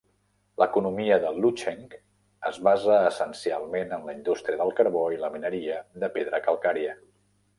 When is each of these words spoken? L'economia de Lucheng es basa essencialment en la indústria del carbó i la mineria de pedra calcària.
L'economia 0.61 1.17
de 1.25 1.33
Lucheng 1.43 1.83
es 2.51 2.57
basa 2.69 2.95
essencialment 3.09 3.93
en 3.99 4.09
la 4.09 4.17
indústria 4.19 4.61
del 4.63 4.75
carbó 4.81 5.03
i 5.17 5.23
la 5.27 5.31
mineria 5.37 5.77
de 6.05 6.13
pedra 6.19 6.41
calcària. 6.49 6.97